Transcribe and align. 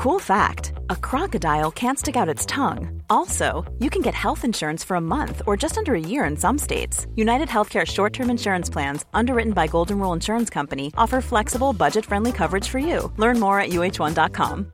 Cool 0.00 0.18
fact 0.18 0.72
a 0.88 0.96
crocodile 0.96 1.70
can't 1.70 1.98
stick 1.98 2.16
out 2.16 2.26
its 2.26 2.46
tongue. 2.46 3.02
Also, 3.10 3.70
you 3.80 3.90
can 3.90 4.00
get 4.00 4.14
health 4.14 4.46
insurance 4.46 4.82
for 4.82 4.94
a 4.94 5.00
month 5.00 5.42
or 5.46 5.58
just 5.58 5.76
under 5.76 5.94
a 5.94 6.00
year 6.00 6.24
in 6.24 6.38
some 6.38 6.56
states. 6.56 7.06
United 7.16 7.48
Healthcare 7.48 7.86
short 7.86 8.14
term 8.14 8.30
insurance 8.30 8.70
plans, 8.70 9.04
underwritten 9.12 9.52
by 9.52 9.66
Golden 9.66 9.98
Rule 9.98 10.14
Insurance 10.14 10.48
Company, 10.48 10.90
offer 10.96 11.20
flexible, 11.20 11.74
budget 11.74 12.06
friendly 12.06 12.32
coverage 12.32 12.66
for 12.66 12.78
you. 12.78 13.12
Learn 13.18 13.38
more 13.38 13.60
at 13.60 13.72
uh1.com. 13.72 14.72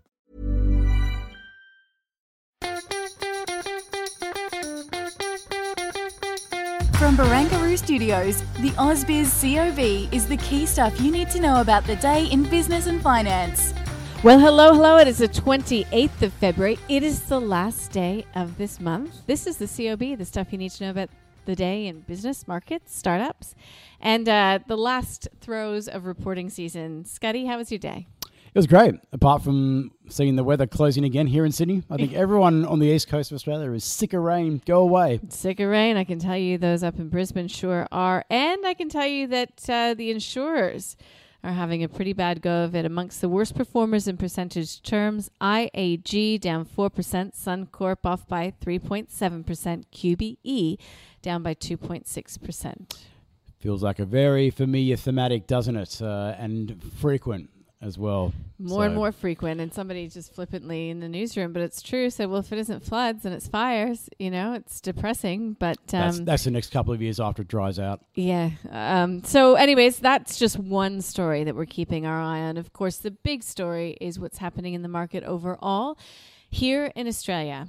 From 7.00 7.16
Barangaroo 7.16 7.76
Studios, 7.76 8.42
the 8.60 8.70
AusBiz 8.78 9.34
COB 9.42 10.14
is 10.14 10.28
the 10.28 10.36
key 10.36 10.66
stuff 10.66 11.00
you 11.00 11.10
need 11.10 11.30
to 11.30 11.40
know 11.40 11.60
about 11.60 11.84
the 11.84 11.96
day 11.96 12.26
in 12.26 12.44
business 12.44 12.86
and 12.86 13.02
finance. 13.02 13.74
Well, 14.26 14.40
hello, 14.40 14.74
hello. 14.74 14.96
It 14.98 15.06
is 15.06 15.18
the 15.18 15.28
28th 15.28 16.20
of 16.20 16.32
February. 16.32 16.80
It 16.88 17.04
is 17.04 17.22
the 17.22 17.40
last 17.40 17.92
day 17.92 18.26
of 18.34 18.58
this 18.58 18.80
month. 18.80 19.24
This 19.28 19.46
is 19.46 19.58
the 19.58 19.68
COB, 19.68 20.18
the 20.18 20.24
stuff 20.24 20.48
you 20.50 20.58
need 20.58 20.72
to 20.72 20.82
know 20.82 20.90
about 20.90 21.10
the 21.44 21.54
day 21.54 21.86
in 21.86 22.00
business, 22.00 22.48
markets, 22.48 22.92
startups, 22.92 23.54
and 24.00 24.28
uh, 24.28 24.58
the 24.66 24.76
last 24.76 25.28
throes 25.40 25.86
of 25.86 26.06
reporting 26.06 26.50
season. 26.50 27.04
Scotty, 27.04 27.46
how 27.46 27.56
was 27.56 27.70
your 27.70 27.78
day? 27.78 28.08
It 28.24 28.58
was 28.58 28.66
great. 28.66 28.96
Apart 29.12 29.44
from 29.44 29.92
seeing 30.08 30.34
the 30.34 30.42
weather 30.42 30.66
closing 30.66 31.04
again 31.04 31.28
here 31.28 31.44
in 31.44 31.52
Sydney, 31.52 31.84
I 31.88 31.94
think 31.94 32.12
everyone 32.14 32.64
on 32.64 32.80
the 32.80 32.86
east 32.86 33.06
coast 33.06 33.30
of 33.30 33.36
Australia 33.36 33.70
is 33.70 33.84
sick 33.84 34.12
of 34.12 34.22
rain. 34.22 34.60
Go 34.66 34.80
away. 34.80 35.20
Sick 35.28 35.60
of 35.60 35.68
rain. 35.68 35.96
I 35.96 36.02
can 36.02 36.18
tell 36.18 36.36
you 36.36 36.58
those 36.58 36.82
up 36.82 36.98
in 36.98 37.10
Brisbane 37.10 37.46
sure 37.46 37.86
are. 37.92 38.24
And 38.28 38.66
I 38.66 38.74
can 38.74 38.88
tell 38.88 39.06
you 39.06 39.28
that 39.28 39.70
uh, 39.70 39.94
the 39.94 40.10
insurers 40.10 40.96
are 41.46 41.52
having 41.52 41.84
a 41.84 41.88
pretty 41.88 42.12
bad 42.12 42.42
go 42.42 42.64
of 42.64 42.74
it. 42.74 42.84
Amongst 42.84 43.20
the 43.20 43.28
worst 43.28 43.54
performers 43.54 44.08
in 44.08 44.16
percentage 44.16 44.82
terms, 44.82 45.30
IAG 45.40 46.40
down 46.40 46.64
4%, 46.64 46.90
Suncorp 46.90 47.98
off 48.04 48.26
by 48.26 48.52
3.7%, 48.60 49.84
QBE 49.94 50.78
down 51.22 51.42
by 51.42 51.54
2.6%. 51.54 52.96
Feels 53.60 53.82
like 53.82 54.00
a 54.00 54.04
very 54.04 54.50
familiar 54.50 54.96
thematic, 54.96 55.46
doesn't 55.46 55.76
it? 55.76 56.02
Uh, 56.02 56.34
and 56.38 56.82
frequent 56.98 57.50
as 57.82 57.98
well. 57.98 58.32
More 58.58 58.78
so. 58.78 58.86
and 58.86 58.94
more 58.94 59.12
frequent. 59.12 59.60
And 59.60 59.72
somebody 59.72 60.08
just 60.08 60.34
flippantly 60.34 60.88
in 60.88 61.00
the 61.00 61.08
newsroom, 61.08 61.52
but 61.52 61.62
it's 61.62 61.82
true. 61.82 62.08
Said, 62.08 62.30
well, 62.30 62.40
if 62.40 62.52
it 62.52 62.58
isn't 62.58 62.82
floods 62.82 63.24
and 63.24 63.34
it's 63.34 63.46
fires, 63.46 64.08
you 64.18 64.30
know, 64.30 64.54
it's 64.54 64.80
depressing. 64.80 65.52
But 65.58 65.78
um, 65.92 66.00
that's, 66.00 66.20
that's, 66.20 66.44
the 66.44 66.50
next 66.50 66.70
couple 66.70 66.94
of 66.94 67.02
years 67.02 67.20
after 67.20 67.42
it 67.42 67.48
dries 67.48 67.78
out. 67.78 68.00
Yeah. 68.14 68.50
Um, 68.70 69.22
so, 69.24 69.54
anyways, 69.54 69.98
that's 69.98 70.38
just 70.38 70.58
one 70.58 71.02
story 71.02 71.44
that 71.44 71.54
we're 71.54 71.66
keeping 71.66 72.06
our 72.06 72.20
eye 72.20 72.40
on. 72.40 72.56
Of 72.56 72.72
course, 72.72 72.98
the 72.98 73.10
big 73.10 73.42
story 73.42 73.96
is 74.00 74.18
what's 74.18 74.38
happening 74.38 74.74
in 74.74 74.82
the 74.82 74.88
market 74.88 75.22
overall 75.24 75.98
here 76.50 76.90
in 76.94 77.06
Australia. 77.06 77.68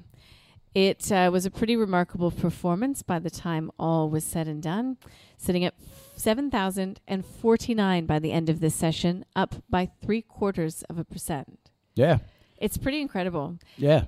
It 0.73 1.11
uh, 1.11 1.29
was 1.31 1.45
a 1.45 1.51
pretty 1.51 1.75
remarkable 1.75 2.31
performance 2.31 3.01
by 3.01 3.19
the 3.19 3.29
time 3.29 3.71
all 3.79 4.09
was 4.09 4.23
said 4.23 4.47
and 4.47 4.61
done, 4.61 4.97
sitting 5.37 5.65
at 5.65 5.73
7,049 6.15 8.05
by 8.05 8.19
the 8.19 8.31
end 8.31 8.49
of 8.49 8.59
this 8.59 8.75
session, 8.75 9.25
up 9.35 9.55
by 9.69 9.89
three 10.01 10.21
quarters 10.21 10.83
of 10.83 10.97
a 10.97 11.03
percent. 11.03 11.71
Yeah. 11.95 12.19
It's 12.57 12.77
pretty 12.77 13.01
incredible. 13.01 13.57
Yeah. 13.77 14.05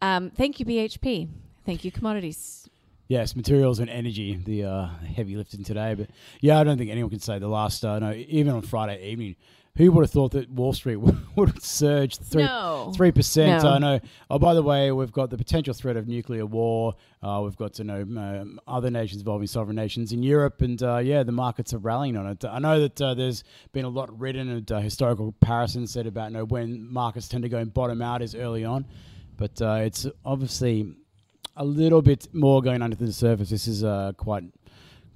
Um, 0.00 0.30
thank 0.30 0.60
you, 0.60 0.66
BHP. 0.66 1.28
Thank 1.64 1.84
you, 1.84 1.90
commodities. 1.90 2.68
Yes, 3.08 3.36
materials 3.36 3.78
and 3.78 3.88
energy, 3.88 4.34
the 4.34 4.64
uh, 4.64 4.88
heavy 5.14 5.36
lifting 5.36 5.62
today. 5.64 5.94
But 5.94 6.10
yeah, 6.40 6.58
I 6.58 6.64
don't 6.64 6.76
think 6.76 6.90
anyone 6.90 7.10
can 7.10 7.20
say 7.20 7.38
the 7.38 7.48
last, 7.48 7.84
uh, 7.84 7.98
no, 7.98 8.12
even 8.12 8.52
on 8.52 8.62
Friday 8.62 9.10
evening, 9.10 9.36
who 9.76 9.92
would 9.92 10.02
have 10.02 10.10
thought 10.10 10.32
that 10.32 10.50
Wall 10.50 10.72
Street 10.72 10.96
would 11.36 11.48
have 11.48 11.64
surged 11.64 12.22
three 12.22 12.48
three 12.94 13.12
percent? 13.12 13.62
No. 13.62 13.70
I 13.70 13.78
know. 13.78 14.00
Oh, 14.30 14.38
by 14.38 14.54
the 14.54 14.62
way, 14.62 14.90
we've 14.92 15.12
got 15.12 15.30
the 15.30 15.36
potential 15.36 15.74
threat 15.74 15.96
of 15.96 16.08
nuclear 16.08 16.46
war. 16.46 16.94
Uh, 17.22 17.40
we've 17.44 17.56
got 17.56 17.74
to 17.74 17.84
know 17.84 18.02
um, 18.02 18.60
other 18.66 18.90
nations 18.90 19.20
involving 19.20 19.46
sovereign 19.46 19.76
nations 19.76 20.12
in 20.12 20.22
Europe, 20.22 20.62
and 20.62 20.82
uh, 20.82 20.98
yeah, 20.98 21.22
the 21.22 21.32
markets 21.32 21.74
are 21.74 21.78
rallying 21.78 22.16
on 22.16 22.26
it. 22.26 22.44
I 22.44 22.58
know 22.58 22.80
that 22.80 23.00
uh, 23.00 23.14
there's 23.14 23.44
been 23.72 23.84
a 23.84 23.88
lot 23.90 24.18
written 24.18 24.48
and 24.48 24.70
uh, 24.72 24.80
historical 24.80 25.32
comparisons 25.32 25.92
said 25.92 26.06
about 26.06 26.30
you 26.30 26.38
know 26.38 26.44
when 26.44 26.92
markets 26.92 27.28
tend 27.28 27.42
to 27.42 27.48
go 27.48 27.58
and 27.58 27.72
bottom 27.72 28.00
out 28.00 28.22
is 28.22 28.34
early 28.34 28.64
on, 28.64 28.86
but 29.36 29.60
uh, 29.60 29.80
it's 29.82 30.06
obviously 30.24 30.94
a 31.56 31.64
little 31.64 32.02
bit 32.02 32.28
more 32.34 32.62
going 32.62 32.82
under 32.82 32.96
the 32.96 33.12
surface. 33.12 33.50
This 33.50 33.66
is 33.66 33.84
uh, 33.84 34.12
quite 34.16 34.44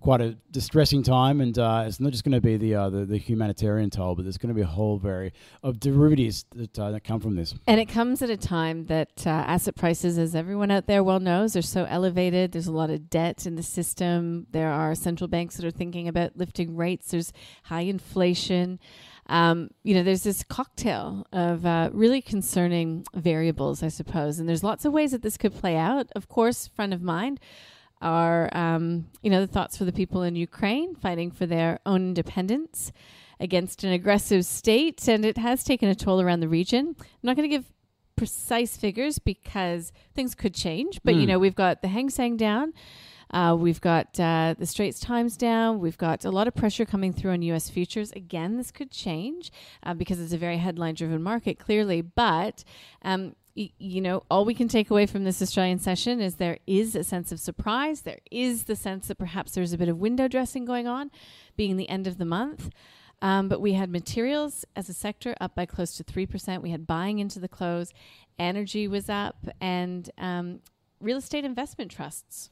quite 0.00 0.20
a 0.20 0.36
distressing 0.50 1.02
time, 1.02 1.40
and 1.40 1.58
uh, 1.58 1.84
it's 1.86 2.00
not 2.00 2.12
just 2.12 2.24
going 2.24 2.32
to 2.32 2.40
be 2.40 2.56
the, 2.56 2.74
uh, 2.74 2.90
the, 2.90 3.04
the 3.04 3.18
humanitarian 3.18 3.90
toll, 3.90 4.14
but 4.14 4.22
there's 4.24 4.38
going 4.38 4.48
to 4.48 4.54
be 4.54 4.62
a 4.62 4.66
whole 4.66 4.98
very 4.98 5.32
of 5.62 5.78
derivatives 5.78 6.44
that, 6.54 6.78
uh, 6.78 6.90
that 6.90 7.04
come 7.04 7.20
from 7.20 7.36
this. 7.36 7.54
And 7.66 7.80
it 7.80 7.86
comes 7.86 8.22
at 8.22 8.30
a 8.30 8.36
time 8.36 8.86
that 8.86 9.26
uh, 9.26 9.30
asset 9.30 9.76
prices, 9.76 10.18
as 10.18 10.34
everyone 10.34 10.70
out 10.70 10.86
there 10.86 11.04
well 11.04 11.20
knows, 11.20 11.54
are 11.56 11.62
so 11.62 11.84
elevated. 11.84 12.52
There's 12.52 12.66
a 12.66 12.72
lot 12.72 12.90
of 12.90 13.10
debt 13.10 13.46
in 13.46 13.56
the 13.56 13.62
system. 13.62 14.46
There 14.50 14.70
are 14.70 14.94
central 14.94 15.28
banks 15.28 15.56
that 15.56 15.64
are 15.64 15.70
thinking 15.70 16.08
about 16.08 16.36
lifting 16.36 16.76
rates. 16.76 17.10
There's 17.10 17.32
high 17.64 17.82
inflation. 17.82 18.78
Um, 19.26 19.70
you 19.84 19.94
know, 19.94 20.02
there's 20.02 20.24
this 20.24 20.42
cocktail 20.42 21.24
of 21.32 21.64
uh, 21.64 21.90
really 21.92 22.20
concerning 22.20 23.04
variables, 23.14 23.82
I 23.82 23.88
suppose, 23.88 24.40
and 24.40 24.48
there's 24.48 24.64
lots 24.64 24.84
of 24.84 24.92
ways 24.92 25.12
that 25.12 25.22
this 25.22 25.36
could 25.36 25.54
play 25.54 25.76
out. 25.76 26.08
Of 26.16 26.28
course, 26.28 26.66
front 26.66 26.92
of 26.92 27.00
mind 27.00 27.38
are, 28.00 28.48
um, 28.56 29.06
you 29.22 29.30
know, 29.30 29.40
the 29.40 29.46
thoughts 29.46 29.76
for 29.76 29.84
the 29.84 29.92
people 29.92 30.22
in 30.22 30.36
Ukraine 30.36 30.94
fighting 30.94 31.30
for 31.30 31.46
their 31.46 31.80
own 31.84 32.02
independence 32.08 32.92
against 33.38 33.84
an 33.84 33.92
aggressive 33.92 34.44
state, 34.44 35.08
and 35.08 35.24
it 35.24 35.38
has 35.38 35.64
taken 35.64 35.88
a 35.88 35.94
toll 35.94 36.20
around 36.20 36.40
the 36.40 36.48
region. 36.48 36.94
I'm 36.98 37.06
not 37.22 37.36
going 37.36 37.48
to 37.48 37.56
give 37.56 37.72
precise 38.16 38.76
figures 38.76 39.18
because 39.18 39.92
things 40.14 40.34
could 40.34 40.54
change, 40.54 41.00
but 41.02 41.14
mm. 41.14 41.18
you 41.18 41.22
hmm. 41.22 41.28
know, 41.30 41.38
we've 41.38 41.54
got 41.54 41.80
the 41.80 41.88
Hang 41.88 42.10
Seng 42.10 42.36
down. 42.36 42.74
Uh, 43.30 43.56
we've 43.58 43.80
got 43.80 44.18
uh, 44.18 44.54
the 44.58 44.66
Straits 44.66 44.98
Times 45.00 45.36
down. 45.36 45.78
We've 45.78 45.96
got 45.96 46.24
a 46.24 46.30
lot 46.30 46.48
of 46.48 46.54
pressure 46.54 46.84
coming 46.84 47.12
through 47.12 47.30
on 47.30 47.42
U.S. 47.42 47.70
futures. 47.70 48.10
Again, 48.12 48.56
this 48.56 48.70
could 48.70 48.90
change 48.90 49.52
uh, 49.84 49.94
because 49.94 50.20
it's 50.20 50.32
a 50.32 50.38
very 50.38 50.58
headline-driven 50.58 51.22
market, 51.22 51.58
clearly. 51.58 52.02
But 52.02 52.64
um, 53.02 53.36
you 53.54 54.00
know, 54.00 54.22
all 54.30 54.44
we 54.44 54.54
can 54.54 54.68
take 54.68 54.90
away 54.90 55.06
from 55.06 55.24
this 55.24 55.42
Australian 55.42 55.78
session 55.78 56.20
is 56.20 56.36
there 56.36 56.58
is 56.66 56.94
a 56.94 57.04
sense 57.04 57.32
of 57.32 57.40
surprise. 57.40 58.02
There 58.02 58.20
is 58.30 58.64
the 58.64 58.76
sense 58.76 59.08
that 59.08 59.18
perhaps 59.18 59.52
there's 59.52 59.72
a 59.72 59.78
bit 59.78 59.88
of 59.88 59.98
window 59.98 60.28
dressing 60.28 60.64
going 60.64 60.86
on, 60.86 61.10
being 61.56 61.76
the 61.76 61.88
end 61.88 62.06
of 62.06 62.18
the 62.18 62.24
month. 62.24 62.70
Um, 63.22 63.48
but 63.48 63.60
we 63.60 63.74
had 63.74 63.90
materials 63.90 64.64
as 64.76 64.88
a 64.88 64.94
sector 64.94 65.34
up 65.40 65.54
by 65.54 65.66
close 65.66 65.94
to 65.96 66.04
3%. 66.04 66.62
We 66.62 66.70
had 66.70 66.86
buying 66.86 67.18
into 67.18 67.38
the 67.38 67.48
close, 67.48 67.92
energy 68.38 68.88
was 68.88 69.10
up, 69.10 69.46
and 69.60 70.08
um, 70.16 70.60
real 71.00 71.18
estate 71.18 71.44
investment 71.44 71.90
trusts 71.90 72.50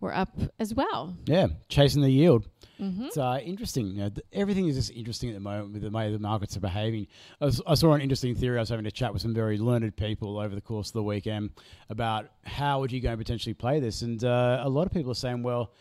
were 0.00 0.14
up 0.14 0.36
as 0.58 0.74
well. 0.74 1.16
Yeah, 1.26 1.48
chasing 1.68 2.02
the 2.02 2.10
yield. 2.10 2.46
Mm-hmm. 2.80 3.04
It's 3.04 3.18
uh, 3.18 3.38
interesting. 3.42 3.88
You 3.88 4.02
know, 4.02 4.08
th- 4.08 4.26
everything 4.32 4.66
is 4.66 4.76
just 4.76 4.90
interesting 4.90 5.28
at 5.28 5.34
the 5.34 5.40
moment 5.40 5.74
with 5.74 5.82
the 5.82 5.90
way 5.90 6.10
the 6.10 6.18
markets 6.18 6.56
are 6.56 6.60
behaving. 6.60 7.06
I, 7.40 7.44
was, 7.44 7.60
I, 7.66 7.74
saw 7.74 7.92
an 7.92 8.00
interesting 8.00 8.34
theory. 8.34 8.56
I 8.56 8.60
was 8.60 8.70
having 8.70 8.86
a 8.86 8.90
chat 8.90 9.12
with 9.12 9.22
some 9.22 9.34
very 9.34 9.58
learned 9.58 9.96
people 9.96 10.38
over 10.38 10.54
the 10.54 10.62
course 10.62 10.88
of 10.88 10.94
the 10.94 11.02
weekend 11.02 11.50
about 11.90 12.30
how 12.44 12.80
would 12.80 12.90
you 12.90 13.00
go 13.00 13.10
and 13.10 13.18
potentially 13.18 13.54
play 13.54 13.80
this, 13.80 14.02
and 14.02 14.24
uh, 14.24 14.62
a 14.62 14.68
lot 14.68 14.86
of 14.86 14.92
people 14.92 15.12
are 15.12 15.16
saying, 15.16 15.42
well. 15.42 15.72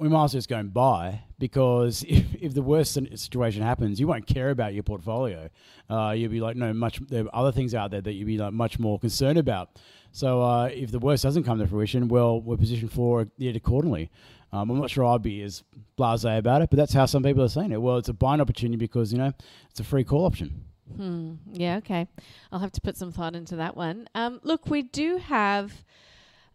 We 0.00 0.08
might 0.08 0.24
as 0.24 0.32
well 0.32 0.38
just 0.38 0.48
go 0.48 0.56
and 0.56 0.72
buy 0.72 1.20
because 1.38 2.02
if, 2.08 2.34
if 2.34 2.54
the 2.54 2.62
worst 2.62 2.94
situation 2.94 3.62
happens, 3.62 4.00
you 4.00 4.06
won't 4.06 4.26
care 4.26 4.50
about 4.50 4.74
your 4.74 4.82
portfolio. 4.82 5.50
Uh, 5.88 6.14
you'll 6.16 6.30
be 6.30 6.40
like, 6.40 6.56
no, 6.56 6.72
much. 6.72 7.00
There 7.08 7.24
are 7.24 7.30
other 7.34 7.52
things 7.52 7.74
out 7.74 7.90
there 7.90 8.00
that 8.00 8.12
you'll 8.12 8.26
be 8.26 8.38
like 8.38 8.52
much 8.52 8.78
more 8.78 8.98
concerned 8.98 9.38
about. 9.38 9.78
So 10.12 10.42
uh, 10.42 10.66
if 10.66 10.90
the 10.90 10.98
worst 10.98 11.22
doesn't 11.22 11.44
come 11.44 11.58
to 11.58 11.66
fruition, 11.66 12.08
well, 12.08 12.40
we're 12.40 12.56
positioned 12.56 12.92
for 12.92 13.28
it 13.38 13.56
accordingly. 13.56 14.10
Um, 14.52 14.70
I'm 14.70 14.80
not 14.80 14.90
sure 14.90 15.04
I'd 15.04 15.22
be 15.22 15.42
as 15.42 15.62
blasé 15.96 16.38
about 16.38 16.62
it, 16.62 16.70
but 16.70 16.76
that's 16.76 16.92
how 16.92 17.06
some 17.06 17.22
people 17.22 17.44
are 17.44 17.48
saying 17.48 17.70
it. 17.70 17.80
Well, 17.80 17.98
it's 17.98 18.08
a 18.08 18.12
buying 18.12 18.40
opportunity 18.40 18.76
because 18.76 19.12
you 19.12 19.18
know 19.18 19.32
it's 19.70 19.80
a 19.80 19.84
free 19.84 20.02
call 20.02 20.24
option. 20.24 20.64
Hmm. 20.96 21.34
Yeah. 21.52 21.76
Okay. 21.76 22.08
I'll 22.50 22.58
have 22.58 22.72
to 22.72 22.80
put 22.80 22.96
some 22.96 23.12
thought 23.12 23.36
into 23.36 23.56
that 23.56 23.76
one. 23.76 24.08
Um, 24.14 24.40
look, 24.42 24.66
we 24.68 24.82
do 24.82 25.18
have 25.18 25.84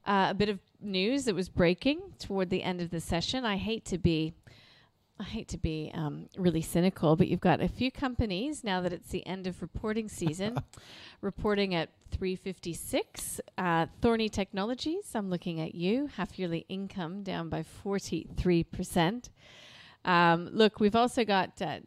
uh, 0.06 0.28
a 0.30 0.34
bit 0.34 0.50
of 0.50 0.60
news 0.82 1.26
that 1.26 1.36
was 1.36 1.50
breaking 1.50 2.00
toward 2.20 2.50
the 2.50 2.64
end 2.64 2.82
of 2.82 2.92
the 2.92 3.00
session. 3.00 3.46
I 3.46 3.58
hate 3.58 3.86
to 3.86 3.98
be 3.98 4.34
I 5.18 5.24
hate 5.24 5.48
to 5.50 5.58
be 5.58 5.92
um, 5.94 6.28
really 6.38 6.62
cynical, 6.62 7.16
but 7.16 7.30
you've 7.30 7.40
got 7.40 7.62
a 7.62 7.70
few 7.70 7.90
companies 7.90 8.66
now 8.66 8.82
that 8.82 8.92
it's 8.92 9.12
the 9.12 9.26
end 9.26 9.48
of 9.48 9.62
reporting 9.62 10.10
season, 10.10 10.58
reporting 11.22 11.74
at 11.74 11.90
356. 12.12 13.40
Uh, 13.58 13.86
Thorney 14.02 14.30
Technologies, 14.30 15.16
I'm 15.16 15.30
looking 15.30 15.62
at 15.62 15.74
you. 15.74 16.10
Half 16.18 16.38
yearly 16.38 16.66
income 16.68 17.24
down 17.24 17.48
by 17.48 17.64
43%. 17.86 19.30
Um, 20.04 20.50
look, 20.52 20.82
we've 20.82 20.98
also 20.98 21.24
got 21.24 21.62
uh, 21.62 21.80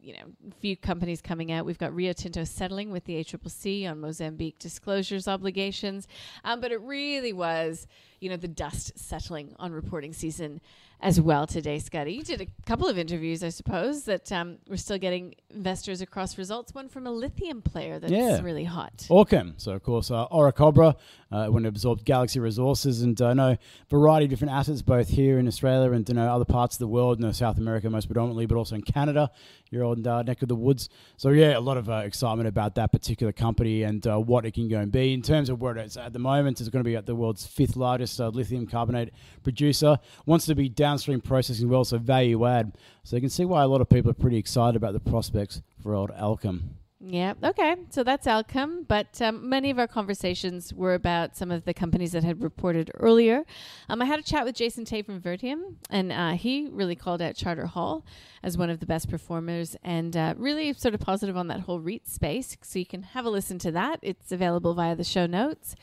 you 0.00 0.14
know, 0.14 0.52
few 0.60 0.76
companies 0.76 1.20
coming 1.20 1.52
out. 1.52 1.64
We've 1.64 1.78
got 1.78 1.94
Rio 1.94 2.12
Tinto 2.12 2.44
settling 2.44 2.90
with 2.90 3.04
the 3.04 3.22
ACCC 3.22 3.88
on 3.90 4.00
Mozambique 4.00 4.58
disclosures 4.58 5.28
obligations. 5.28 6.08
Um, 6.44 6.60
but 6.60 6.72
it 6.72 6.80
really 6.80 7.32
was, 7.32 7.86
you 8.20 8.28
know, 8.28 8.36
the 8.36 8.48
dust 8.48 8.98
settling 8.98 9.54
on 9.58 9.72
reporting 9.72 10.12
season 10.12 10.60
as 11.00 11.20
well 11.20 11.46
today, 11.46 11.78
Scotty. 11.78 12.12
You 12.12 12.24
did 12.24 12.40
a 12.40 12.46
couple 12.66 12.88
of 12.88 12.98
interviews, 12.98 13.44
I 13.44 13.50
suppose, 13.50 14.04
that 14.04 14.32
um, 14.32 14.58
we're 14.68 14.76
still 14.76 14.98
getting 14.98 15.34
investors 15.50 16.00
across 16.00 16.36
results. 16.36 16.74
One 16.74 16.88
from 16.88 17.06
a 17.06 17.10
lithium 17.12 17.62
player 17.62 18.00
that's 18.00 18.12
yeah. 18.12 18.40
really 18.40 18.64
hot. 18.64 19.06
Allkem. 19.08 19.54
So, 19.58 19.72
of 19.72 19.82
course, 19.84 20.10
uh, 20.10 20.26
Orocobre, 20.28 20.96
uh, 21.30 21.46
when 21.46 21.64
it 21.64 21.68
absorbed 21.68 22.04
Galaxy 22.04 22.40
Resources, 22.40 23.02
and 23.02 23.20
I 23.20 23.30
uh, 23.30 23.34
know 23.34 23.56
variety 23.88 24.24
of 24.24 24.30
different 24.30 24.54
assets, 24.54 24.82
both 24.82 25.08
here 25.08 25.38
in 25.38 25.46
Australia 25.46 25.92
and 25.92 26.08
you 26.08 26.16
know, 26.16 26.34
other 26.34 26.44
parts 26.44 26.74
of 26.74 26.80
the 26.80 26.88
world, 26.88 27.20
you 27.20 27.26
know, 27.26 27.32
South 27.32 27.58
America 27.58 27.88
most 27.88 28.06
predominantly, 28.06 28.46
but 28.46 28.56
also 28.56 28.74
in 28.74 28.82
Canada, 28.82 29.30
your 29.70 29.84
old 29.84 30.04
uh, 30.04 30.22
neck 30.22 30.42
of 30.42 30.48
the 30.48 30.56
woods. 30.56 30.88
So, 31.16 31.28
yeah, 31.30 31.56
a 31.56 31.60
lot 31.60 31.76
of 31.76 31.88
uh, 31.88 32.02
excitement 32.04 32.48
about 32.48 32.74
that 32.74 32.90
particular 32.90 33.32
company 33.32 33.84
and 33.84 34.04
uh, 34.04 34.18
what 34.18 34.44
it 34.44 34.54
can 34.54 34.68
go 34.68 34.80
and 34.80 34.90
be. 34.90 35.12
In 35.14 35.22
terms 35.22 35.48
of 35.48 35.60
where 35.60 35.76
it's 35.76 35.96
at 35.96 36.12
the 36.12 36.18
moment, 36.18 36.60
it's 36.60 36.68
going 36.70 36.82
to 36.82 36.88
be 36.88 36.96
at 36.96 37.06
the 37.06 37.14
world's 37.14 37.46
fifth 37.46 37.76
largest 37.76 38.07
uh, 38.20 38.28
lithium 38.28 38.66
carbonate 38.66 39.12
producer. 39.42 39.98
Wants 40.26 40.46
to 40.46 40.54
be 40.54 40.68
downstream 40.68 41.20
processing 41.20 41.68
well, 41.68 41.84
so 41.84 41.98
value 41.98 42.46
add. 42.46 42.76
So 43.04 43.16
you 43.16 43.20
can 43.20 43.30
see 43.30 43.44
why 43.44 43.62
a 43.62 43.68
lot 43.68 43.80
of 43.80 43.88
people 43.88 44.10
are 44.10 44.14
pretty 44.14 44.38
excited 44.38 44.76
about 44.76 44.92
the 44.92 45.00
prospects 45.00 45.62
for 45.82 45.94
old 45.94 46.10
Allkem. 46.12 46.62
Yeah. 47.00 47.34
Okay. 47.44 47.76
So 47.90 48.02
that's 48.02 48.26
Allkem. 48.26 48.86
But 48.88 49.22
um, 49.22 49.48
many 49.48 49.70
of 49.70 49.78
our 49.78 49.86
conversations 49.86 50.74
were 50.74 50.94
about 50.94 51.36
some 51.36 51.52
of 51.52 51.64
the 51.64 51.72
companies 51.72 52.12
that 52.12 52.24
had 52.24 52.42
reported 52.42 52.90
earlier. 52.94 53.44
Um, 53.88 54.02
I 54.02 54.04
had 54.04 54.18
a 54.18 54.22
chat 54.22 54.44
with 54.44 54.56
Jason 54.56 54.84
Tay 54.84 55.02
from 55.02 55.20
Vertium, 55.20 55.76
and 55.90 56.10
uh, 56.10 56.32
he 56.32 56.68
really 56.70 56.96
called 56.96 57.22
out 57.22 57.36
Charter 57.36 57.66
Hall 57.66 58.04
as 58.42 58.58
one 58.58 58.68
of 58.68 58.80
the 58.80 58.86
best 58.86 59.08
performers 59.08 59.76
and 59.84 60.16
uh, 60.16 60.34
really 60.36 60.72
sort 60.72 60.94
of 60.94 61.00
positive 61.00 61.36
on 61.36 61.46
that 61.48 61.60
whole 61.60 61.78
REIT 61.78 62.08
space. 62.08 62.56
So 62.62 62.80
you 62.80 62.86
can 62.86 63.02
have 63.02 63.24
a 63.24 63.30
listen 63.30 63.58
to 63.60 63.70
that. 63.72 64.00
It's 64.02 64.32
available 64.32 64.74
via 64.74 64.96
the 64.96 65.04
show 65.04 65.26
notes. 65.26 65.76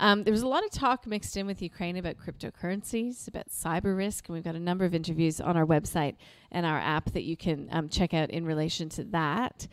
Um, 0.00 0.24
there 0.24 0.32
was 0.32 0.42
a 0.42 0.48
lot 0.48 0.64
of 0.64 0.70
talk 0.70 1.06
mixed 1.06 1.36
in 1.36 1.46
with 1.46 1.60
Ukraine 1.60 1.96
about 1.96 2.16
cryptocurrencies, 2.16 3.26
about 3.26 3.48
cyber 3.48 3.96
risk, 3.96 4.28
and 4.28 4.34
we've 4.34 4.44
got 4.44 4.54
a 4.54 4.60
number 4.60 4.84
of 4.84 4.94
interviews 4.94 5.40
on 5.40 5.56
our 5.56 5.66
website 5.66 6.16
and 6.50 6.64
our 6.64 6.78
app 6.78 7.12
that 7.12 7.24
you 7.24 7.36
can 7.36 7.68
um, 7.72 7.88
check 7.88 8.14
out 8.14 8.30
in 8.30 8.46
relation 8.46 8.88
to 8.88 9.04
that. 9.04 9.66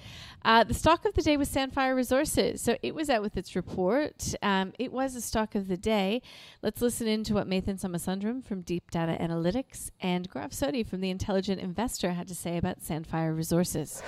Uh, 0.44 0.64
the 0.64 0.74
stock 0.74 1.06
of 1.06 1.14
the 1.14 1.22
day 1.22 1.38
was 1.38 1.50
Sandfire 1.50 1.96
Resources. 1.96 2.62
So 2.62 2.76
it 2.82 2.94
was 2.94 3.10
out 3.10 3.22
with 3.22 3.38
its 3.38 3.56
report. 3.56 4.34
Um, 4.42 4.74
it 4.80 4.92
was 4.92 5.16
a 5.16 5.22
stock 5.22 5.56
of 5.56 5.68
the 5.68 5.78
day. 5.78 6.22
Let's 6.62 6.82
listen 6.82 7.08
in 7.08 7.24
to 7.26 7.34
what 7.34 7.48
Mathan 7.48 7.80
Somasundaram 7.80 8.44
from 8.44 8.62
Deep 8.62 8.92
Data 8.92 9.18
Analytics 9.20 9.92
and 10.02 10.30
Gaurav 10.30 10.52
Sodhi 10.52 10.86
from 10.86 11.02
The 11.02 11.10
Intelligent 11.10 11.62
Investor 11.62 12.12
had 12.12 12.28
to 12.28 12.36
say 12.36 12.58
about 12.58 12.82
Sandfire 12.82 13.36
Resources. 13.36 14.02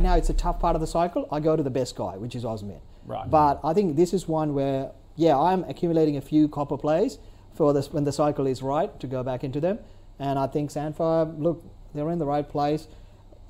Now 0.00 0.16
it's 0.16 0.30
a 0.30 0.34
tough 0.34 0.58
part 0.58 0.74
of 0.74 0.80
the 0.80 0.86
cycle. 0.86 1.28
I 1.30 1.40
go 1.40 1.56
to 1.56 1.62
the 1.62 1.70
best 1.70 1.94
guy, 1.94 2.16
which 2.16 2.34
is 2.34 2.44
Osmium. 2.44 2.80
Right. 3.06 3.28
But 3.28 3.60
I 3.62 3.74
think 3.74 3.96
this 3.96 4.12
is 4.12 4.26
one 4.28 4.54
where, 4.54 4.90
yeah, 5.16 5.38
I'm 5.38 5.64
accumulating 5.64 6.16
a 6.16 6.20
few 6.20 6.48
copper 6.48 6.76
plays 6.76 7.18
for 7.54 7.72
this 7.72 7.92
when 7.92 8.04
the 8.04 8.12
cycle 8.12 8.46
is 8.46 8.62
right 8.62 8.98
to 9.00 9.06
go 9.06 9.22
back 9.22 9.44
into 9.44 9.60
them. 9.60 9.78
And 10.18 10.38
I 10.38 10.46
think 10.46 10.70
Sandfire, 10.70 11.38
look, 11.38 11.62
they're 11.94 12.10
in 12.10 12.18
the 12.18 12.26
right 12.26 12.48
place. 12.48 12.88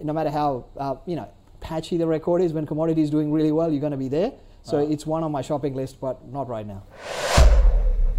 No 0.00 0.12
matter 0.12 0.30
how 0.30 0.66
uh, 0.76 0.96
you 1.06 1.16
know 1.16 1.28
patchy 1.60 1.96
the 1.96 2.06
record 2.06 2.42
is, 2.42 2.52
when 2.52 2.66
commodity 2.66 3.02
is 3.02 3.10
doing 3.10 3.32
really 3.32 3.52
well, 3.52 3.70
you're 3.70 3.80
going 3.80 3.92
to 3.92 3.96
be 3.96 4.08
there. 4.08 4.32
So 4.62 4.78
right. 4.78 4.90
it's 4.90 5.06
one 5.06 5.22
on 5.22 5.32
my 5.32 5.42
shopping 5.42 5.74
list, 5.74 6.00
but 6.00 6.26
not 6.28 6.48
right 6.48 6.66
now. 6.66 6.82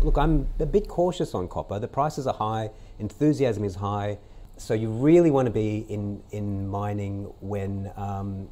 Look, 0.02 0.18
I'm 0.18 0.48
a 0.60 0.66
bit 0.66 0.88
cautious 0.88 1.34
on 1.34 1.48
copper. 1.48 1.80
The 1.80 1.88
prices 1.88 2.28
are 2.28 2.34
high, 2.34 2.70
enthusiasm 3.00 3.64
is 3.64 3.76
high. 3.76 4.20
So 4.58 4.74
you 4.74 4.90
really 4.90 5.32
want 5.32 5.48
to 5.48 5.52
be 5.52 5.86
in 5.90 6.24
in 6.32 6.68
mining 6.68 7.34
when 7.42 7.92
um, 7.98 8.48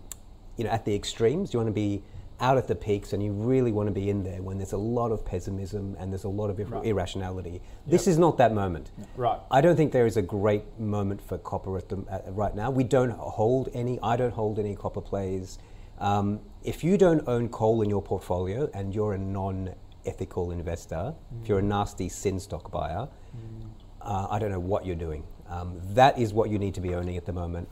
you 0.58 0.64
know 0.66 0.70
at 0.70 0.86
the 0.86 0.96
extremes. 0.96 1.54
You 1.54 1.60
want 1.60 1.70
to 1.70 1.74
be 1.74 2.04
out 2.44 2.58
at 2.58 2.68
the 2.68 2.76
peaks 2.76 3.14
and 3.14 3.24
you 3.24 3.32
really 3.32 3.72
want 3.72 3.88
to 3.88 3.94
be 3.94 4.10
in 4.10 4.22
there 4.22 4.42
when 4.42 4.58
there's 4.58 4.74
a 4.74 4.78
lot 4.78 5.12
of 5.14 5.26
pessimism 5.26 5.96
and 5.98 6.12
there's 6.12 6.26
a 6.26 6.30
lot 6.30 6.50
of 6.50 6.60
ir- 6.60 6.66
right. 6.66 6.86
irrationality. 6.86 7.54
Yep. 7.54 7.62
This 7.88 8.06
is 8.06 8.18
not 8.18 8.38
that 8.38 8.54
moment. 8.54 8.92
Right. 9.16 9.40
I 9.50 9.62
don't 9.62 9.78
think 9.78 9.94
there 9.94 10.06
is 10.06 10.18
a 10.18 10.22
great 10.22 10.78
moment 10.78 11.22
for 11.22 11.38
copper 11.38 11.78
at 11.78 11.88
the, 11.88 12.04
at, 12.12 12.24
right 12.36 12.54
now. 12.54 12.70
We 12.70 12.84
don't 12.84 13.12
hold 13.12 13.70
any, 13.74 13.98
I 14.04 14.18
don't 14.18 14.34
hold 14.34 14.60
any 14.60 14.76
copper 14.76 15.00
plays. 15.00 15.58
Um, 16.00 16.42
if 16.64 16.84
you 16.84 16.98
don't 16.98 17.26
own 17.30 17.48
coal 17.48 17.82
in 17.82 17.90
your 17.90 18.02
portfolio 18.02 18.70
and 18.74 18.94
you're 18.94 19.14
a 19.14 19.18
non 19.18 19.74
ethical 20.06 20.52
investor, 20.52 21.16
mm. 21.16 21.42
if 21.42 21.48
you're 21.48 21.60
a 21.60 21.64
nasty 21.64 22.10
sin 22.10 22.42
stock 22.42 22.70
buyer, 22.72 23.08
mm. 23.08 23.70
uh, 24.02 24.28
I 24.30 24.38
don't 24.38 24.52
know 24.52 24.60
what 24.60 24.86
you're 24.86 24.98
doing. 24.98 25.24
Um, 25.48 25.80
that 25.94 26.20
is 26.20 26.34
what 26.34 26.50
you 26.50 26.60
need 26.60 26.74
to 26.74 26.82
be 26.82 26.94
owning 26.94 27.16
at 27.16 27.26
the 27.26 27.34
moment. 27.34 27.70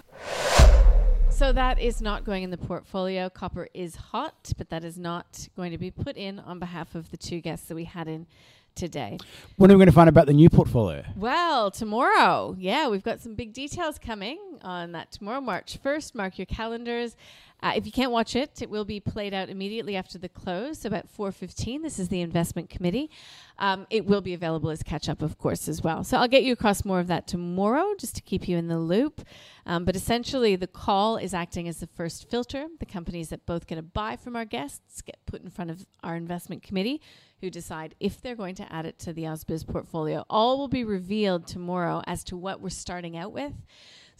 So 1.41 1.51
that 1.53 1.79
is 1.79 2.01
not 2.03 2.23
going 2.23 2.43
in 2.43 2.51
the 2.51 2.57
portfolio. 2.59 3.27
Copper 3.27 3.67
is 3.73 3.95
hot, 3.95 4.53
but 4.59 4.69
that 4.69 4.83
is 4.83 4.99
not 4.99 5.49
going 5.55 5.71
to 5.71 5.79
be 5.79 5.89
put 5.89 6.15
in 6.15 6.37
on 6.37 6.59
behalf 6.59 6.93
of 6.93 7.09
the 7.09 7.17
two 7.17 7.41
guests 7.41 7.67
that 7.67 7.73
we 7.73 7.85
had 7.85 8.07
in 8.07 8.27
today. 8.75 9.17
When 9.55 9.71
are 9.71 9.73
we 9.73 9.79
going 9.79 9.87
to 9.87 9.91
find 9.91 10.07
out 10.07 10.11
about 10.11 10.27
the 10.27 10.33
new 10.33 10.51
portfolio? 10.51 11.03
Well, 11.15 11.71
tomorrow. 11.71 12.55
Yeah, 12.59 12.89
we've 12.89 13.01
got 13.01 13.21
some 13.21 13.33
big 13.33 13.53
details 13.53 13.97
coming 13.97 14.37
on 14.61 14.91
that 14.91 15.11
tomorrow, 15.13 15.41
March 15.41 15.81
1st. 15.83 16.13
Mark 16.13 16.37
your 16.37 16.45
calendars. 16.45 17.15
Uh, 17.63 17.73
if 17.75 17.85
you 17.85 17.91
can't 17.91 18.11
watch 18.11 18.35
it, 18.35 18.61
it 18.61 18.69
will 18.69 18.85
be 18.85 18.99
played 18.99 19.33
out 19.33 19.49
immediately 19.49 19.95
after 19.95 20.17
the 20.17 20.29
close, 20.29 20.83
about 20.83 21.05
4.15. 21.15 21.83
This 21.83 21.99
is 21.99 22.09
the 22.09 22.21
investment 22.21 22.69
committee. 22.69 23.11
Um, 23.59 23.85
it 23.91 24.05
will 24.05 24.21
be 24.21 24.33
available 24.33 24.71
as 24.71 24.81
catch-up, 24.81 25.21
of 25.21 25.37
course, 25.37 25.67
as 25.67 25.83
well. 25.83 26.03
So 26.03 26.17
I'll 26.17 26.27
get 26.27 26.43
you 26.43 26.53
across 26.53 26.83
more 26.83 26.99
of 26.99 27.07
that 27.07 27.27
tomorrow, 27.27 27.93
just 27.99 28.15
to 28.15 28.21
keep 28.21 28.47
you 28.47 28.57
in 28.57 28.67
the 28.67 28.79
loop. 28.79 29.21
Um, 29.67 29.85
but 29.85 29.95
essentially, 29.95 30.55
the 30.55 30.65
call 30.65 31.17
is 31.17 31.35
acting 31.35 31.67
as 31.67 31.79
the 31.79 31.87
first 31.87 32.29
filter. 32.31 32.65
The 32.79 32.85
companies 32.87 33.29
that 33.29 33.45
both 33.45 33.67
get 33.67 33.77
a 33.77 33.83
buy 33.83 34.15
from 34.15 34.35
our 34.35 34.45
guests 34.45 35.01
get 35.03 35.17
put 35.27 35.43
in 35.43 35.51
front 35.51 35.69
of 35.69 35.85
our 36.03 36.15
investment 36.15 36.63
committee, 36.63 36.99
who 37.41 37.51
decide 37.51 37.93
if 37.99 38.21
they're 38.21 38.35
going 38.35 38.55
to 38.55 38.73
add 38.73 38.85
it 38.87 38.97
to 38.99 39.13
the 39.13 39.23
AusBiz 39.23 39.67
portfolio. 39.67 40.25
All 40.29 40.57
will 40.57 40.67
be 40.67 40.83
revealed 40.83 41.45
tomorrow 41.45 42.01
as 42.07 42.23
to 42.25 42.37
what 42.37 42.59
we're 42.59 42.69
starting 42.69 43.15
out 43.17 43.31
with. 43.31 43.53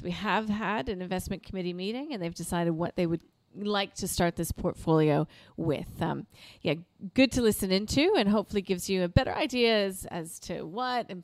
We 0.01 0.11
have 0.11 0.49
had 0.49 0.89
an 0.89 1.01
investment 1.01 1.43
committee 1.43 1.73
meeting, 1.73 2.13
and 2.13 2.21
they've 2.21 2.33
decided 2.33 2.71
what 2.71 2.95
they 2.95 3.05
would 3.05 3.21
like 3.55 3.93
to 3.95 4.07
start 4.07 4.35
this 4.35 4.51
portfolio 4.51 5.27
with. 5.57 6.01
Um, 6.01 6.27
yeah, 6.61 6.75
good 7.13 7.31
to 7.33 7.41
listen 7.41 7.71
into, 7.71 8.13
and 8.17 8.29
hopefully 8.29 8.61
gives 8.61 8.89
you 8.89 9.03
a 9.03 9.09
better 9.09 9.33
idea 9.33 9.85
as, 9.85 10.05
as 10.05 10.39
to 10.39 10.63
what 10.63 11.07
and, 11.09 11.23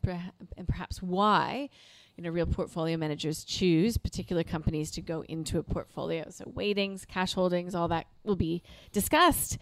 and 0.57 0.67
perhaps 0.67 1.01
why. 1.01 1.69
You 2.15 2.23
know, 2.23 2.31
real 2.31 2.47
portfolio 2.47 2.97
managers 2.97 3.43
choose 3.43 3.97
particular 3.97 4.43
companies 4.43 4.89
to 4.91 5.01
go 5.01 5.23
into 5.29 5.59
a 5.59 5.63
portfolio. 5.63 6.25
So, 6.29 6.45
weightings, 6.45 7.05
cash 7.05 7.33
holdings, 7.33 7.75
all 7.75 7.87
that 7.89 8.07
will 8.23 8.35
be 8.35 8.63
discussed. 8.91 9.59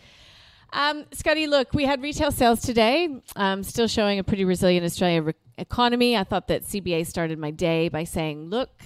Um, 0.72 1.06
Scotty, 1.12 1.48
look, 1.48 1.74
we 1.74 1.84
had 1.84 2.02
retail 2.02 2.32
sales 2.32 2.62
today, 2.62 3.10
um, 3.36 3.62
still 3.64 3.88
showing 3.88 4.20
a 4.20 4.24
pretty 4.24 4.46
resilient 4.46 4.86
Australia 4.86 5.22
re- 5.22 5.34
economy. 5.58 6.18
I 6.18 6.24
thought 6.24 6.48
that 6.48 6.64
CBA 6.64 7.08
started 7.08 7.40
my 7.40 7.52
day 7.52 7.90
by 7.90 8.04
saying, 8.04 8.50
look, 8.50 8.82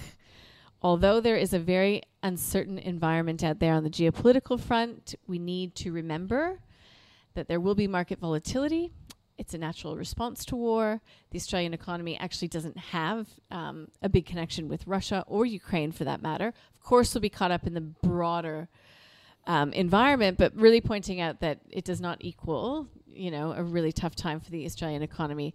although 0.82 1.20
there 1.20 1.36
is 1.36 1.52
a 1.52 1.58
very 1.58 2.02
uncertain 2.22 2.78
environment 2.78 3.42
out 3.42 3.58
there 3.58 3.74
on 3.74 3.84
the 3.84 3.90
geopolitical 3.90 4.58
front, 4.58 5.14
we 5.26 5.38
need 5.38 5.74
to 5.76 5.92
remember 5.92 6.60
that 7.34 7.48
there 7.48 7.60
will 7.60 7.74
be 7.74 7.86
market 7.86 8.18
volatility. 8.18 8.90
It's 9.38 9.54
a 9.54 9.58
natural 9.58 9.96
response 9.96 10.44
to 10.46 10.56
war. 10.56 11.00
The 11.30 11.38
Australian 11.38 11.72
economy 11.72 12.18
actually 12.18 12.48
doesn't 12.48 12.76
have 12.76 13.26
um, 13.50 13.88
a 14.02 14.08
big 14.08 14.26
connection 14.26 14.68
with 14.68 14.86
Russia 14.86 15.24
or 15.26 15.46
Ukraine 15.46 15.92
for 15.92 16.04
that 16.04 16.20
matter. 16.20 16.48
Of 16.74 16.80
course, 16.82 17.14
we'll 17.14 17.22
be 17.22 17.30
caught 17.30 17.50
up 17.50 17.66
in 17.66 17.72
the 17.72 17.80
broader 17.80 18.68
um, 19.46 19.72
environment, 19.72 20.36
but 20.36 20.54
really 20.54 20.80
pointing 20.80 21.20
out 21.20 21.40
that 21.40 21.60
it 21.70 21.84
does 21.84 22.00
not 22.00 22.18
equal, 22.20 22.86
you 23.06 23.30
know, 23.30 23.52
a 23.52 23.62
really 23.62 23.92
tough 23.92 24.14
time 24.14 24.40
for 24.40 24.50
the 24.50 24.66
Australian 24.66 25.02
economy 25.02 25.54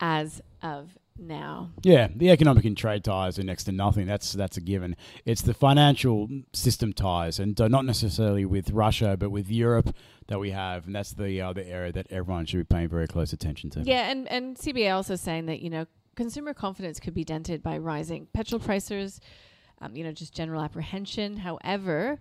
as 0.00 0.40
of 0.62 0.98
now. 1.20 1.70
Yeah, 1.82 2.08
the 2.14 2.30
economic 2.30 2.64
and 2.64 2.76
trade 2.76 3.04
ties 3.04 3.38
are 3.38 3.44
next 3.44 3.64
to 3.64 3.72
nothing. 3.72 4.06
That's 4.06 4.32
that's 4.32 4.56
a 4.56 4.60
given. 4.60 4.96
It's 5.24 5.42
the 5.42 5.54
financial 5.54 6.28
system 6.52 6.92
ties, 6.92 7.38
and 7.38 7.60
uh, 7.60 7.68
not 7.68 7.84
necessarily 7.84 8.44
with 8.44 8.70
Russia, 8.70 9.16
but 9.18 9.30
with 9.30 9.50
Europe 9.50 9.94
that 10.28 10.38
we 10.38 10.50
have, 10.50 10.86
and 10.86 10.94
that's 10.94 11.12
the 11.12 11.40
other 11.40 11.62
area 11.66 11.92
that 11.92 12.06
everyone 12.10 12.46
should 12.46 12.58
be 12.58 12.64
paying 12.64 12.88
very 12.88 13.06
close 13.06 13.32
attention 13.32 13.70
to. 13.70 13.82
Yeah, 13.82 14.10
and 14.10 14.28
and 14.28 14.56
CBA 14.56 14.94
also 14.94 15.16
saying 15.16 15.46
that 15.46 15.60
you 15.60 15.70
know 15.70 15.86
consumer 16.16 16.54
confidence 16.54 17.00
could 17.00 17.14
be 17.14 17.24
dented 17.24 17.62
by 17.62 17.78
rising 17.78 18.26
petrol 18.32 18.60
prices, 18.60 19.20
um, 19.80 19.96
you 19.96 20.04
know, 20.04 20.12
just 20.12 20.34
general 20.34 20.62
apprehension. 20.62 21.38
However, 21.38 22.18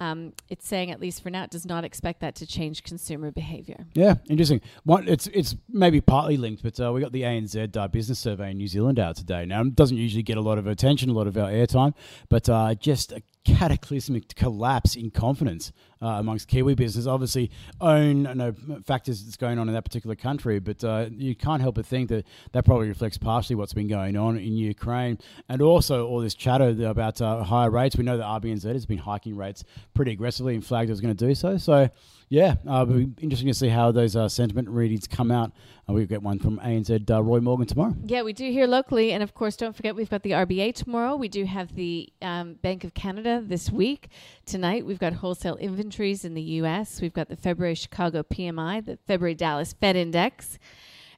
um, 0.00 0.32
it's 0.48 0.66
saying 0.66 0.90
at 0.90 1.00
least 1.00 1.22
for 1.22 1.30
now 1.30 1.44
it 1.44 1.50
does 1.50 1.66
not 1.66 1.84
expect 1.84 2.20
that 2.20 2.34
to 2.36 2.46
change 2.46 2.82
consumer 2.82 3.30
behavior. 3.30 3.86
Yeah, 3.94 4.14
interesting. 4.28 4.60
One, 4.84 5.08
it's 5.08 5.26
it's 5.28 5.56
maybe 5.68 6.00
partly 6.00 6.36
linked, 6.36 6.62
but 6.62 6.78
uh, 6.80 6.92
we 6.92 7.00
got 7.00 7.12
the 7.12 7.22
ANZ 7.22 7.76
uh, 7.76 7.88
business 7.88 8.18
survey 8.18 8.50
in 8.50 8.56
New 8.56 8.66
Zealand 8.66 8.98
out 8.98 9.16
today. 9.16 9.44
Now 9.46 9.62
it 9.62 9.74
doesn't 9.74 9.96
usually 9.96 10.22
get 10.22 10.36
a 10.36 10.40
lot 10.40 10.58
of 10.58 10.66
attention, 10.66 11.10
a 11.10 11.12
lot 11.12 11.26
of 11.26 11.36
our 11.36 11.50
airtime, 11.50 11.94
but 12.28 12.48
uh, 12.48 12.74
just 12.74 13.12
a 13.12 13.22
cataclysmic 13.44 14.34
collapse 14.34 14.96
in 14.96 15.10
confidence 15.10 15.72
uh, 16.02 16.06
amongst 16.06 16.48
Kiwi 16.48 16.74
business. 16.74 17.06
Obviously, 17.06 17.50
own 17.80 18.24
you 18.24 18.34
know, 18.34 18.54
factors 18.84 19.24
that's 19.24 19.36
going 19.36 19.58
on 19.58 19.68
in 19.68 19.74
that 19.74 19.84
particular 19.84 20.16
country, 20.16 20.58
but 20.58 20.82
uh, 20.82 21.06
you 21.10 21.34
can't 21.34 21.62
help 21.62 21.76
but 21.76 21.86
think 21.86 22.08
that 22.08 22.26
that 22.52 22.64
probably 22.64 22.88
reflects 22.88 23.18
partially 23.18 23.56
what's 23.56 23.74
been 23.74 23.88
going 23.88 24.16
on 24.16 24.36
in 24.38 24.54
Ukraine, 24.54 25.18
and 25.48 25.62
also 25.62 26.06
all 26.06 26.20
this 26.20 26.34
chatter 26.34 26.74
about 26.86 27.20
uh, 27.20 27.42
higher 27.42 27.70
rates. 27.70 27.96
We 27.96 28.04
know 28.04 28.16
that 28.16 28.24
RBNZ 28.24 28.72
has 28.72 28.86
been 28.86 28.98
hiking 28.98 29.36
rates 29.36 29.64
pretty 29.94 30.12
aggressively 30.12 30.54
and 30.54 30.64
flagged 30.64 30.90
it 30.90 30.92
was 30.92 31.00
going 31.00 31.16
to 31.16 31.26
do 31.26 31.34
so. 31.34 31.56
So 31.56 31.88
Yeah, 32.28 32.56
uh, 32.68 32.82
it'll 32.82 32.86
be 32.86 33.22
interesting 33.22 33.48
to 33.48 33.54
see 33.54 33.68
how 33.68 33.92
those 33.92 34.16
uh, 34.16 34.28
sentiment 34.28 34.68
readings 34.68 35.06
come 35.06 35.30
out. 35.30 35.52
Uh, 35.88 35.92
we'll 35.92 36.06
get 36.06 36.22
one 36.22 36.38
from 36.38 36.58
ANZ 36.60 37.10
uh, 37.10 37.22
Roy 37.22 37.40
Morgan 37.40 37.66
tomorrow. 37.66 37.94
Yeah, 38.04 38.22
we 38.22 38.32
do 38.32 38.50
here 38.50 38.66
locally. 38.66 39.12
And 39.12 39.22
of 39.22 39.34
course, 39.34 39.56
don't 39.56 39.76
forget, 39.76 39.94
we've 39.94 40.08
got 40.08 40.22
the 40.22 40.30
RBA 40.30 40.74
tomorrow. 40.74 41.16
We 41.16 41.28
do 41.28 41.44
have 41.44 41.74
the 41.74 42.10
um, 42.22 42.54
Bank 42.54 42.84
of 42.84 42.94
Canada 42.94 43.42
this 43.44 43.70
week. 43.70 44.08
Tonight, 44.46 44.86
we've 44.86 44.98
got 44.98 45.14
wholesale 45.14 45.56
inventories 45.56 46.24
in 46.24 46.34
the 46.34 46.42
U.S., 46.42 47.00
we've 47.00 47.12
got 47.12 47.28
the 47.28 47.36
February 47.36 47.74
Chicago 47.74 48.22
PMI, 48.22 48.84
the 48.84 48.98
February 49.06 49.34
Dallas 49.34 49.74
Fed 49.74 49.96
Index. 49.96 50.58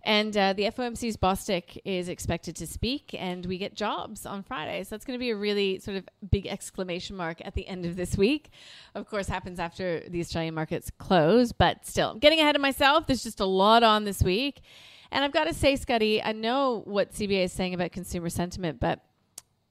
And 0.06 0.36
uh, 0.36 0.52
the 0.52 0.66
FOMC's 0.66 1.16
Bostic 1.16 1.78
is 1.84 2.08
expected 2.08 2.54
to 2.56 2.66
speak, 2.68 3.12
and 3.18 3.44
we 3.44 3.58
get 3.58 3.74
jobs 3.74 4.24
on 4.24 4.44
Friday. 4.44 4.84
So 4.84 4.90
that's 4.90 5.04
going 5.04 5.18
to 5.18 5.20
be 5.20 5.30
a 5.30 5.36
really 5.36 5.80
sort 5.80 5.96
of 5.96 6.08
big 6.30 6.46
exclamation 6.46 7.16
mark 7.16 7.44
at 7.44 7.56
the 7.56 7.66
end 7.66 7.84
of 7.84 7.96
this 7.96 8.16
week. 8.16 8.50
Of 8.94 9.08
course, 9.08 9.26
happens 9.26 9.58
after 9.58 10.04
the 10.08 10.20
Australian 10.20 10.54
markets 10.54 10.92
close, 10.96 11.50
but 11.50 11.84
still, 11.84 12.14
getting 12.14 12.38
ahead 12.38 12.54
of 12.54 12.62
myself. 12.62 13.08
There's 13.08 13.24
just 13.24 13.40
a 13.40 13.46
lot 13.46 13.82
on 13.82 14.04
this 14.04 14.22
week. 14.22 14.60
And 15.10 15.24
I've 15.24 15.32
got 15.32 15.48
to 15.48 15.54
say, 15.54 15.74
Scotty, 15.74 16.22
I 16.22 16.30
know 16.30 16.82
what 16.84 17.12
CBA 17.12 17.42
is 17.42 17.52
saying 17.52 17.74
about 17.74 17.90
consumer 17.90 18.28
sentiment, 18.28 18.78
but 18.78 19.00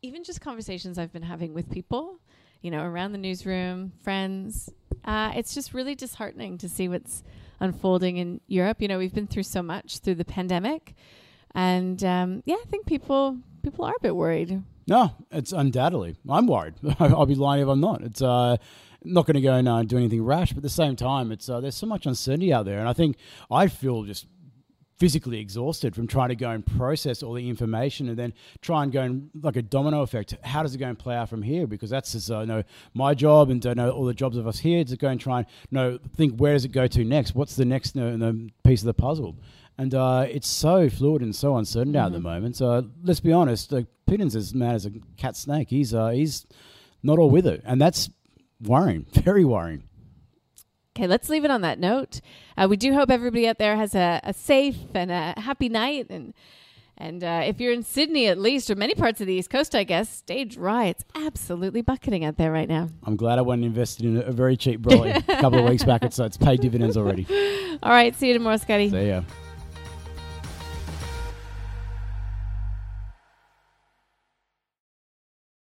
even 0.01 0.25
just 0.25 0.41
conversations 0.41 0.97
I've 0.97 1.13
been 1.13 1.23
having 1.23 1.53
with 1.53 1.71
people, 1.71 2.19
you 2.61 2.71
know, 2.71 2.83
around 2.83 3.13
the 3.13 3.17
newsroom, 3.17 3.93
friends, 4.03 4.69
uh, 5.05 5.31
it's 5.33 5.53
just 5.53 5.73
really 5.73 5.95
disheartening 5.95 6.57
to 6.57 6.67
see 6.67 6.89
what's 6.89 7.23
unfolding 7.59 8.17
in 8.17 8.41
Europe. 8.47 8.81
You 8.81 8.87
know, 8.87 8.97
we've 8.97 9.13
been 9.13 9.27
through 9.27 9.43
so 9.43 9.61
much 9.61 9.99
through 9.99 10.15
the 10.15 10.25
pandemic, 10.25 10.95
and 11.53 12.03
um, 12.03 12.43
yeah, 12.45 12.55
I 12.55 12.65
think 12.69 12.85
people 12.85 13.37
people 13.63 13.85
are 13.85 13.93
a 13.95 14.01
bit 14.01 14.15
worried. 14.15 14.61
No, 14.87 15.15
it's 15.31 15.51
undoubtedly. 15.51 16.15
I'm 16.29 16.47
worried. 16.47 16.75
I'll 16.99 17.25
be 17.25 17.35
lying 17.35 17.63
if 17.63 17.67
I'm 17.67 17.81
not. 17.81 18.01
It's 18.03 18.21
uh, 18.21 18.57
not 19.03 19.25
going 19.25 19.35
to 19.35 19.41
go 19.41 19.55
and 19.55 19.67
uh, 19.67 19.83
do 19.83 19.97
anything 19.97 20.23
rash, 20.23 20.49
but 20.49 20.57
at 20.57 20.63
the 20.63 20.69
same 20.69 20.95
time, 20.95 21.31
it's 21.31 21.49
uh, 21.49 21.59
there's 21.59 21.75
so 21.75 21.87
much 21.87 22.05
uncertainty 22.05 22.53
out 22.53 22.65
there, 22.65 22.79
and 22.79 22.87
I 22.87 22.93
think 22.93 23.17
I 23.49 23.67
feel 23.67 24.03
just 24.03 24.27
physically 24.97 25.39
exhausted 25.39 25.93
from 25.93 26.07
trying 26.07 26.29
to 26.29 26.35
go 26.35 26.49
and 26.49 26.65
process 26.65 27.21
all 27.21 27.33
the 27.33 27.49
information 27.49 28.07
and 28.09 28.17
then 28.17 28.33
try 28.61 28.83
and 28.83 28.91
go 28.91 29.01
and 29.01 29.29
like 29.41 29.57
a 29.57 29.61
domino 29.61 30.01
effect. 30.01 30.35
How 30.43 30.63
does 30.63 30.73
it 30.73 30.77
go 30.77 30.87
and 30.87 30.97
play 30.97 31.15
out 31.15 31.29
from 31.29 31.41
here? 31.41 31.67
Because 31.67 31.89
that's 31.89 32.13
just 32.13 32.31
uh, 32.31 32.41
you 32.41 32.45
know 32.45 32.63
my 32.93 33.13
job 33.13 33.49
and 33.49 33.65
uh, 33.65 33.73
know 33.73 33.89
all 33.91 34.05
the 34.05 34.13
jobs 34.13 34.37
of 34.37 34.47
us 34.47 34.59
here 34.59 34.83
to 34.83 34.97
go 34.97 35.09
and 35.09 35.19
try 35.19 35.39
and 35.39 35.47
you 35.69 35.75
know 35.77 35.99
think 36.15 36.37
where 36.37 36.53
does 36.53 36.65
it 36.65 36.71
go 36.71 36.87
to 36.87 37.03
next? 37.03 37.35
What's 37.35 37.55
the 37.55 37.65
next 37.65 37.95
you 37.95 38.17
know, 38.17 38.47
piece 38.63 38.81
of 38.81 38.87
the 38.87 38.93
puzzle? 38.93 39.35
And 39.77 39.93
uh, 39.93 40.25
it's 40.29 40.47
so 40.47 40.89
fluid 40.89 41.21
and 41.21 41.35
so 41.35 41.57
uncertain 41.57 41.93
mm-hmm. 41.93 42.05
at 42.05 42.11
the 42.13 42.17
mm-hmm. 42.19 42.27
moment. 42.27 42.55
So 42.55 42.89
let's 43.03 43.19
be 43.19 43.33
honest, 43.33 43.73
like 43.73 43.87
Putin's 44.07 44.35
as 44.35 44.53
mad 44.53 44.75
as 44.75 44.85
a 44.85 44.91
cat 45.17 45.35
snake. 45.35 45.69
He's 45.69 45.93
uh, 45.93 46.09
he's 46.09 46.45
not 47.03 47.19
all 47.19 47.29
with 47.29 47.45
it, 47.45 47.61
and 47.65 47.81
that's 47.81 48.09
worrying, 48.61 49.05
very 49.13 49.43
worrying. 49.43 49.83
Okay, 50.95 51.07
let's 51.07 51.27
leave 51.27 51.43
it 51.43 51.51
on 51.51 51.61
that 51.61 51.77
note. 51.77 52.21
Uh, 52.57 52.67
we 52.69 52.77
do 52.77 52.93
hope 52.93 53.11
everybody 53.11 53.47
out 53.47 53.57
there 53.57 53.75
has 53.75 53.95
a, 53.95 54.21
a 54.23 54.33
safe 54.33 54.77
and 54.93 55.11
a 55.11 55.33
happy 55.37 55.67
night. 55.67 56.07
And 56.09 56.33
and 56.97 57.21
uh, 57.21 57.41
if 57.43 57.59
you're 57.59 57.73
in 57.73 57.83
Sydney, 57.83 58.27
at 58.27 58.37
least, 58.37 58.71
or 58.71 58.75
many 58.75 58.93
parts 58.93 59.19
of 59.19 59.27
the 59.27 59.33
East 59.33 59.49
Coast, 59.49 59.75
I 59.75 59.83
guess, 59.83 60.09
stay 60.09 60.45
dry. 60.45 60.85
It's 60.85 61.03
absolutely 61.13 61.81
bucketing 61.81 62.23
out 62.23 62.37
there 62.37 62.49
right 62.51 62.69
now. 62.69 62.87
I'm 63.03 63.17
glad 63.17 63.37
I 63.37 63.41
went 63.41 63.59
and 63.59 63.65
invested 63.65 64.05
in 64.05 64.17
a, 64.17 64.31
very 64.31 64.55
cheap 64.55 64.81
broly 64.81 65.17
a 65.17 65.41
couple 65.41 65.59
of 65.59 65.69
weeks 65.69 65.83
back. 65.83 66.03
It's, 66.03 66.17
it's 66.17 66.37
paid 66.37 66.61
dividends 66.61 66.95
already. 66.95 67.27
All 67.83 67.91
right, 67.91 68.15
see 68.15 68.29
you 68.29 68.33
tomorrow, 68.33 68.55
Scotty. 68.55 68.89
See 68.89 69.09
ya. 69.09 69.23